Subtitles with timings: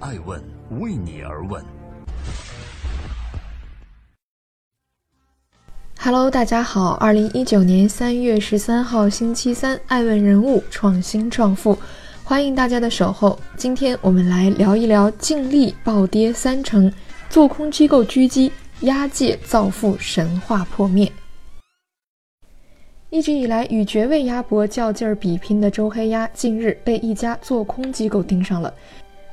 [0.00, 0.40] 爱问
[0.78, 1.60] 为你而问。
[5.98, 11.76] Hello，大家好，二零一九年三月十三号星期三，爱问人物创新创富，
[12.22, 13.36] 欢迎大家的守候。
[13.56, 16.92] 今天我们来聊一聊净利暴跌三成，
[17.28, 18.52] 做空机构狙击，
[18.82, 21.10] 押界造富神话破灭。
[23.10, 28.72] 一直以来与绝味鸭脖较劲儿比拼的周黑鸭，近日被一家做空机构盯上了。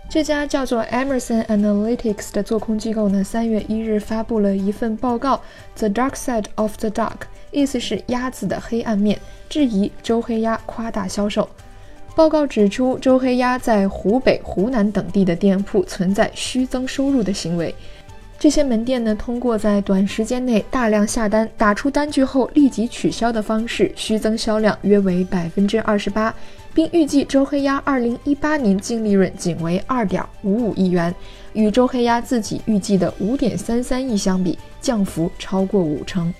[0.07, 5.35] 这家叫做 Emerson Analytics 的做空机构呢，三月一日发布了一份报告，
[5.77, 7.09] 《The Dark Side of the Dark》，
[7.51, 9.19] 意思是鸭子的黑暗面，
[9.49, 11.49] 质疑周黑鸭夸大销售。
[12.15, 17.75] 报告指出，周黑鸭在湖北、湖南等地的店铺存在虚增收入的行为。
[18.37, 26.31] 这些门店呢，通过在短时间内大量下单，打出单据后立即取消的方式，虚增销量约为百分之二十八，
[26.73, 31.15] 并预计周黑鸭二零一八年净利润仅为二点五五亿元，
[31.53, 36.31] 与周黑鸭自己预计的五点三三亿相比，降幅超过五成。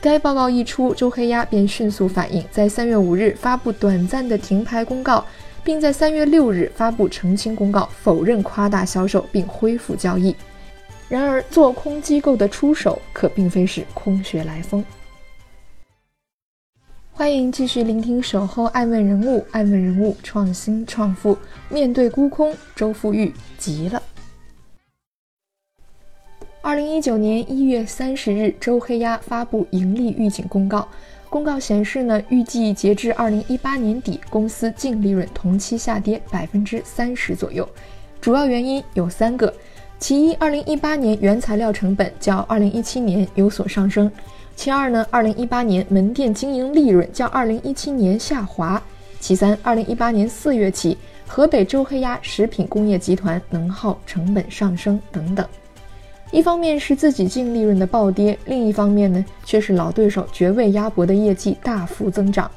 [0.00, 5.24] 该报告一出，周黑鸭便迅速反应，在三月五日发布短暂的停牌公告，
[5.64, 10.36] 并在三月六日发布澄清公告，否认夸大销售，并恢复交易。
[11.08, 14.84] 然而，做空机构的出手可并非是空穴来风。
[17.12, 21.38] 欢迎继续聆听《守候爱问人物》，爱问人物创新创富。
[21.68, 24.02] 面对沽空，周富裕急了。
[26.60, 30.88] 二零一九年一月三十日，周黑鸭发布盈利预警公告。
[31.30, 37.66] 公告显示呢，预计截至二零一八年底，公司净利润同期下跌百分之三十左右。
[38.20, 39.54] 主要原因有三个。
[39.98, 44.06] 其一，二零一八年原材料成本较二零一七年有所上升；
[44.54, 48.78] 其二呢，二零一八年门店经营利润较二零一七年下滑；
[49.20, 55.46] 其三，二零一八年四月起，河北周黑鸭食品工业集团能耗成本上升等等。
[56.30, 62.50] 一方面是自己净利润的暴跌，另一方面呢，却是老对手绝味鸭脖的业绩大幅增长。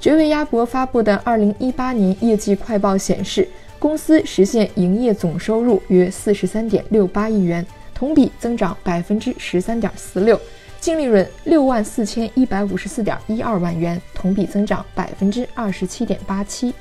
[0.00, 3.46] 绝味鸭脖发布的二零一八年业绩快报显示。
[3.78, 10.40] 公司实现营业总收入约四十三点六八亿元，同比增长百分之十三点四六，
[10.80, 16.74] 净利润六万四千一百五十四点一二万元，同比增长百分之二十七点八七。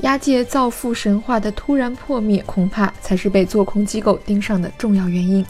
[0.00, 5.44] 押解造富神话的突然破灭，恐怕才是被做空机构盯上的重要原因。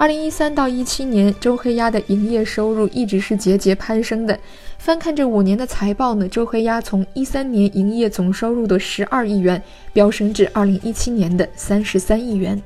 [0.00, 4.40] 二零一三到一七年，周黑鸭的营业收入一直是节节攀升的。
[4.78, 9.62] 翻看这五年的财报呢，周黑鸭从一三年营业总收入的十二亿元
[9.92, 12.58] 飙升至二零一七年的三十三亿元。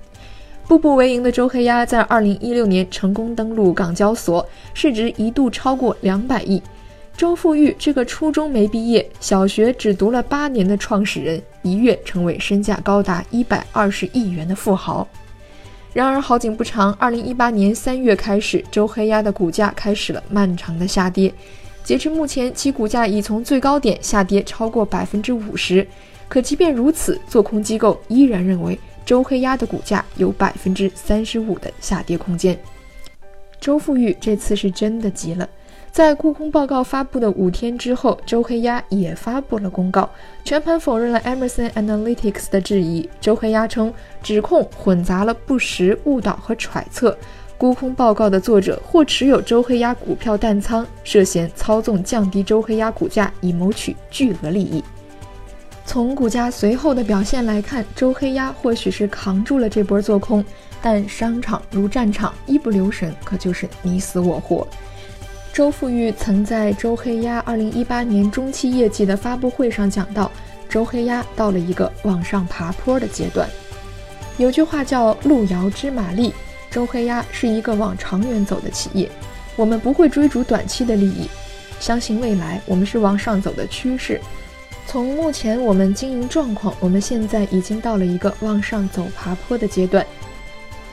[0.68, 6.62] 步步为营的周黑鸭在二零一六年成功登陆港交所，市值一度超过两百亿。
[7.16, 15.04] 周富裕这个初中没毕业、小学只读了八年的创始人，一跃成为身价高达一百二十亿元的富豪。
[15.94, 21.32] 然而好景不长，二零一八年三月开始，周黑鸭的股价开始了漫长的下跌。
[21.84, 25.86] 截至目前，其股价已从最高点下跌超过百分之五十。
[26.26, 32.58] 可即便如此，做空机构依然认为周黑鸭的股价有百分之三十五的下跌空间。
[33.60, 35.48] 周富裕这次是真的急了。
[35.94, 40.10] 在沽空报告发布的五天之后，周黑鸭也发布了公告，
[40.42, 43.08] 全盘否认了 Emerson Analytics 的质疑。
[43.20, 47.16] 周黑鸭称，指控混杂了不实、误导和揣测。
[47.56, 54.82] 沽空报告的作者或持有周黑鸭股票淡仓，涉嫌操纵降低周黑鸭股价以谋取巨额利益。
[55.86, 60.44] 从股价随后的表现来看，周黑鸭或许是扛住了这波做空，
[60.82, 64.66] 但商场如战场，一不留神可就是你死我活。
[65.54, 70.28] 周富裕曾在周黑鸭二零一八年中期业绩的发布会上讲到，
[70.68, 73.48] 周黑鸭到了一个往上爬坡的阶段。
[74.36, 76.34] 有句话叫“路遥知马力”，
[76.72, 79.08] 周黑鸭是一个往长远走的企业。
[79.54, 81.30] 我们不会追逐短期的利益，
[81.78, 84.20] 相信未来我们是往上走的趋势。
[84.88, 90.04] 从目前我们经营状况，我们现在已经到了一个往上走爬坡的阶段。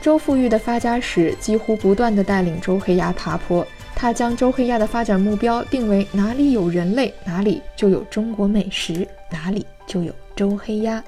[0.00, 3.66] 周富裕的发家史几乎不断的带领周黑鸭爬坡。
[4.02, 11.00] 他将周黑鸭的发展目标定为哪里有人类，哪里就有中国美食，哪里就有周黑鸭。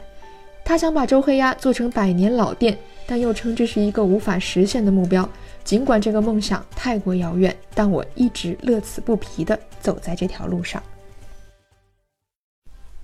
[0.64, 5.28] 他想把周黑鸭做成百年老店，但又称这是一个无法实现的目标。
[5.64, 10.80] 尽管这个梦想太过遥远，但我一直乐此不疲地走在这条路上。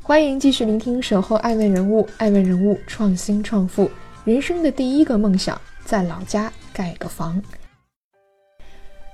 [0.00, 3.90] 欢迎继续聆听《守候爱问人物》，爱问人物创新创富，
[4.24, 7.42] 人生的第一个梦想，在老家盖个房。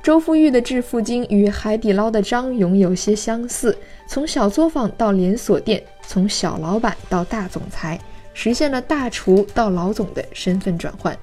[0.07, 3.77] 周富裕的致富经与海底捞的张勇有些相似，
[4.07, 7.99] 从小作坊到连锁店，从小老板到大总裁，
[8.33, 11.19] 实现了大厨到老总的身份转换。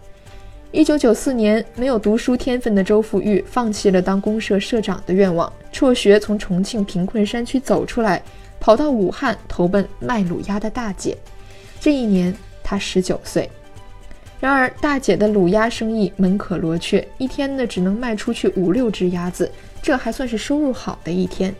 [0.74, 8.21] 一九九四年，没有读书天分的周富裕放弃了当公社社长的愿望，辍学从重庆贫困山区走出来，
[8.59, 11.18] 跑到武汉投奔卖卤鸭的大姐。
[11.80, 13.50] 这一年，他十九岁。
[14.44, 19.50] 然而，大姐的卤鸭生意门可罗雀，一天呢只能卖出去五六只鸭子，
[19.81, 21.56] 这还算是收入好的一天。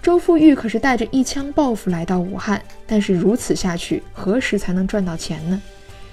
[0.00, 5.60] 周富裕可是带着一腔抱负来到武汉，但是如此下去，何时才能赚到钱呢？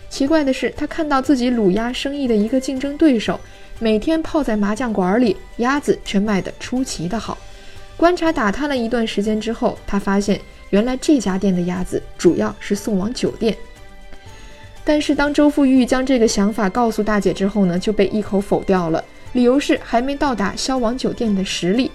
[0.10, 3.40] 奇怪的是，他看到自己卤鸭生意的一个竞争对手，
[3.78, 7.38] 每天泡在麻将馆里，鸭子却卖得出奇的好。
[7.96, 10.42] 观察打探了一段时间之后，他发现
[10.72, 13.56] 原来这家店的鸭子主要是送往酒店。
[14.86, 21.90] 但是当周富裕将这个想法告诉大姐之后呢，就被一口否掉了，理由是还没到达消亡酒店的实力。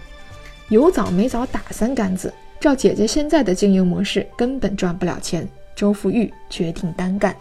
[0.70, 5.46] 有早没早打三竿子，照姐姐现在的经营模式，根本赚不了钱。
[5.76, 7.34] 周富裕决定单干。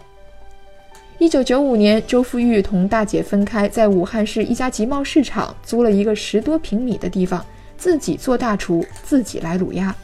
[1.18, 7.44] 一九九五年，周富裕同大姐分开，在武汉市一家集贸市场租了一个十多平米的地方，
[7.76, 9.94] 自己做大厨，自己来卤鸭。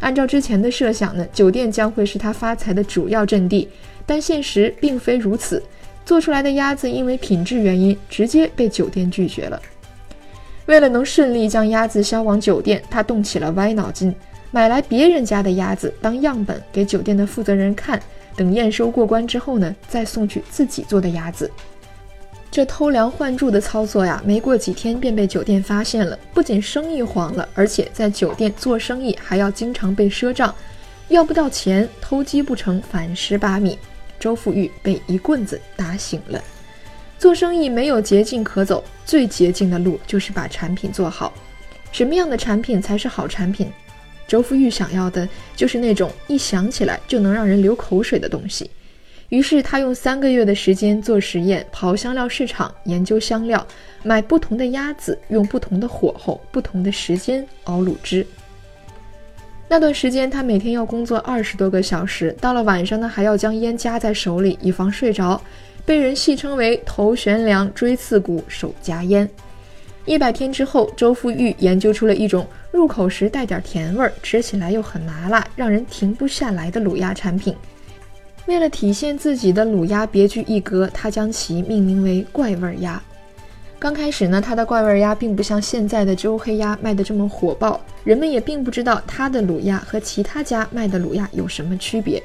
[0.00, 3.68] 按照之前的设想呢，酒店将会是他发财的主要阵地，
[4.04, 5.62] 但现实并非如此。
[6.04, 9.60] 做出来的鸭子因为品质原因，直接被酒店拒绝了。
[10.66, 14.14] 为了能顺利将鸭子销往酒店，他动起了歪脑筋，
[14.50, 18.00] 买来别人家的鸭子当样本给酒店的负责人看。
[18.36, 21.50] 等验收过关之后呢，再送去自己做的鸭子。
[22.50, 26.18] 这偷梁换柱的操作呀，没过几天便被酒店发现了。
[26.34, 30.52] 不仅生意黄了，而且在酒店做生意还要经常被赊账，
[31.08, 33.78] 要不到钱，偷鸡不成反蚀把米。
[34.18, 36.42] 周富裕被一棍子打醒了。
[37.18, 41.32] 做生意没有捷径可走，最捷径的路就是把产品做好。
[41.92, 43.70] 什么样的产品才是好产品？
[44.26, 48.70] 周富裕想要的就是那种一想起来就能让人流口水的东西，
[49.30, 53.64] 于是他用三个月的时间做实验，跑香料市场研究香料，
[54.02, 58.26] 买不同的鸭子，用不同的火候、不同的时间熬卤汁。
[59.68, 65.40] 那段时间，他每天要工作二十多个小时，到了晚上呢，还要将烟夹在手里，以防睡着，
[65.86, 69.30] 被人戏称为“头悬梁，锥刺股，手夹烟”。
[70.06, 77.54] 一百天之后，周富裕研究出了一种入口时带点甜味儿，吃起来又很麻辣，让人停不下来的卤鸭产品。
[78.50, 83.00] 为了体现自己的卤鸭别具一格，他将其命名为“怪味鸭”。
[83.78, 92.20] 刚开始呢，他的怪味鸭并不像现在的周黑鸭卖的这么火爆，人们也并不知道他的卤鸭和其他家卖的卤鸭有什么区别。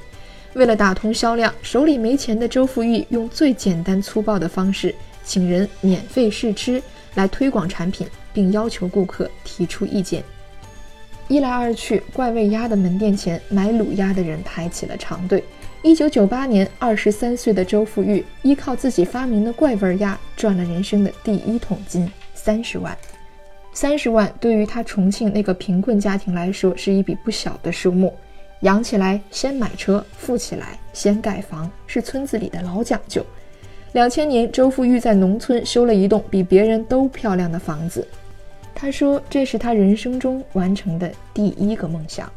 [0.56, 6.82] 为了打通销量，手里没钱的周富裕用最简单粗暴的方式，请人免费试吃。
[7.14, 10.24] 来推广产品，并要求顾客提出意见。
[11.28, 15.44] 一来二去，怪味鸭的门店前买卤鸭的人排起了长队。
[15.86, 22.98] 一九九八年，二十三岁的周富裕依靠自己发明的怪味鸭赚了人生的第一桶金，三十万。
[23.72, 28.12] 三十万对于他重庆那个贫困家庭来说是一笔不小的数目。
[28.62, 33.24] 养起来先买车，富起来先盖房，是村子里的老讲究。
[33.92, 38.08] 两千年，周富裕在农村修了一栋比别人都漂亮的房子。
[38.74, 42.28] 他说：“这是他人生中完成的第一个梦想。”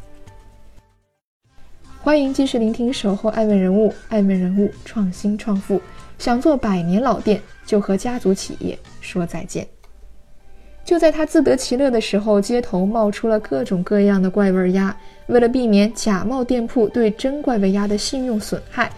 [2.09, 5.79] 欢迎继续聆听《守候爱问人物》，爱问人物创新创富，
[6.17, 9.63] 想做百年老店，就和家族企业说再见。
[10.83, 14.97] 就在他自得其乐的时候，街头冒出了各种各样的怪味鸭。
[15.27, 18.91] 为了避免假冒店铺对真怪味鸭的信用损害。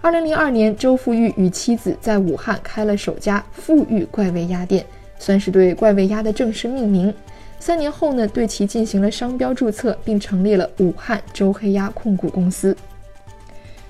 [0.00, 4.86] 二零零二年，周富裕与妻子在武汉开了首家富裕怪味鸭店，
[5.18, 7.12] 算是对怪味鸭的正式命名。
[7.58, 12.76] 三年后呢，对其进行了商标注册，并成立了武汉周黑鸭控股公司。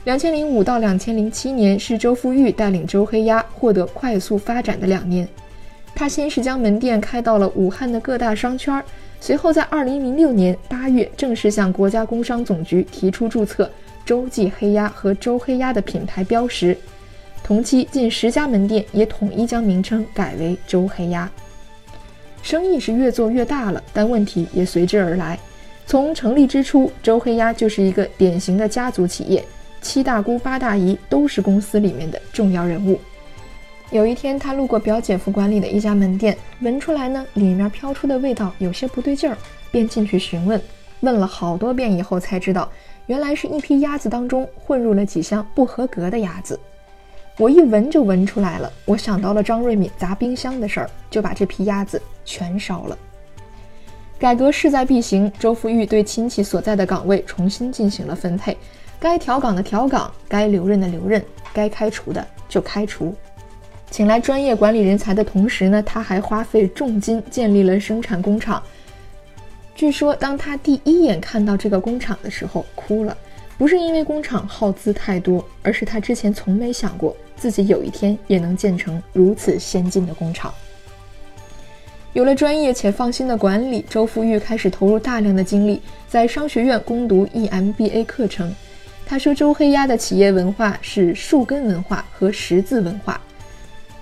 [0.05, 5.29] 两千零五到两千零七年是周富裕带领周黑鸭获得快速发展的两年。
[5.95, 8.83] 他先是将门店开到了武汉的各大商圈，
[9.21, 13.71] 随后在二零零六年八月正式向国家工商总局提出注册。
[14.05, 16.77] 周记黑鸭和周黑鸭的品牌标识，
[17.43, 21.29] 同期近十家门店也统一将名称改为周黑鸭。
[22.47, 25.37] 生意是越做越大了，但问题也随之而来。
[25.85, 29.45] 从成立之初，周黑鸭就是一个典型的家族企业，
[29.81, 33.01] 七大姑八大姨都是公司里面的重要人物。
[33.91, 39.37] 有一天，他路过表姐夫管理的一家门店，闻出来呢，里面飘出的味道有些不对劲儿，
[39.73, 40.63] 便进去询问。
[41.01, 42.71] 问了好多遍以后，才知道。
[43.07, 46.61] 原来是一批鸭子当中混入了几箱不合格的鸭子，
[47.39, 48.73] 我一闻就闻出来了。
[48.87, 52.97] 我想到了张瑞敏砸冰箱的事儿，就把这批鸭子全烧了。
[54.19, 58.57] 改革势在必行，周富裕对亲戚所在的岗位重新进行了分配，
[58.99, 63.15] 该调岗的调岗，该留任的留任，该开除的就开除。
[63.91, 68.63] 请来专业管理人才的同时呢，他还花费重金建立了生产工厂。
[69.75, 73.15] 据说，当他第一眼看到这个工厂的时候，哭了。
[73.59, 80.53] 不是因为工厂耗资太多，而是他之前从没想过自己有一天也能建成如此先进的工厂。
[82.13, 88.55] 有了专业且放心的管理，周富裕开始投入大量的精力在商学院攻读 EMBA 课程。
[89.05, 93.21] 他说：“周黑鸭的企业文化是树根文化和十字文化。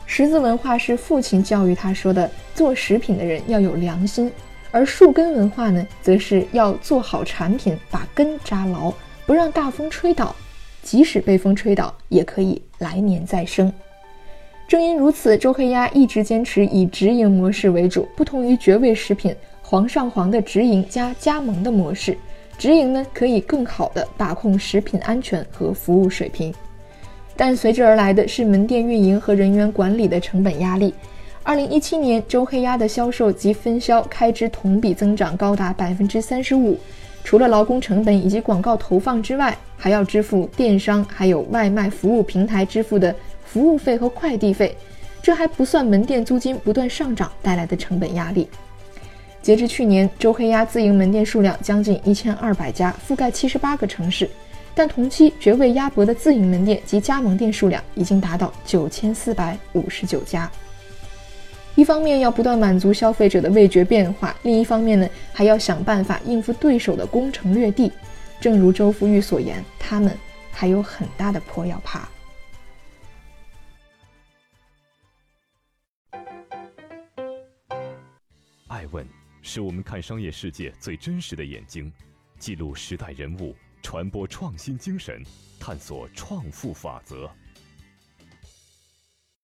[0.07, 4.31] 十字文化是父亲教育他说的，做食品的人要有良心；
[4.71, 8.93] 而树根文化呢，则是要做好产品，把根扎牢。”
[9.27, 10.37] 不让大风吹倒，
[10.85, 13.73] 即使被风吹倒，也可以来年再生。
[14.69, 22.17] 正因如此，周黑鸭一直坚持以直营模式为主，不同于绝味食品煌上煌的直营加加盟的模式。
[22.57, 26.55] 直营呢，可以更好的把控食品安全和服务水平，
[27.37, 30.95] 但随之而来的是门店运营和人员管理的成本压力。
[31.43, 36.79] 二零一七年，周黑鸭的销售及分销开支同比增长高达百分之三十五。
[37.25, 43.13] 除了劳工成本以及广告投放之外，还要支付电商还有外卖服务平台支付的
[43.45, 44.77] 服务费和快递费，
[45.23, 48.47] 这还不算门店租金不断上涨带来的成本压力。
[49.41, 54.29] 截至去年，周黑鸭自营门店数量将近一千二百家，覆盖七十八个城市，
[54.75, 60.51] 但同期绝味鸭脖的自营门店及加盟店数量已经达到九千四百五十九家。
[61.77, 67.91] 一方面要不断满足消费者的味觉变化，另一方面呢，还要想办法应付对手的攻城略地。
[68.41, 70.17] 正如周富裕所言，他们
[70.53, 72.09] 还有很大的坡要爬。
[78.69, 79.07] 爱问
[79.43, 81.93] 是我们看商业世界最真实的眼睛，
[82.39, 85.23] 记录时代人物，传播创新精神，
[85.59, 87.29] 探索创富法则。